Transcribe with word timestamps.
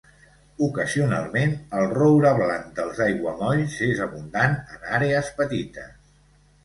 Ocasionalment 0.67 1.51
el 1.81 1.85
roure 1.91 2.31
blanc 2.41 2.73
dels 2.79 3.03
aiguamolls 3.09 3.77
és 3.89 4.01
abundant 4.07 4.57
en 4.77 4.89
àrees 5.01 5.31
petites. 5.43 5.93